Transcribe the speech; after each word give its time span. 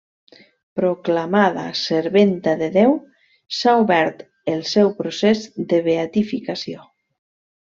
Proclamada 0.79 1.65
serventa 1.81 2.55
de 2.61 2.69
Déu, 2.77 2.95
s'ha 3.59 3.75
obert 3.85 4.25
el 4.55 4.65
seu 4.73 4.91
procés 5.03 5.45
de 5.75 5.83
beatificació. 5.91 6.89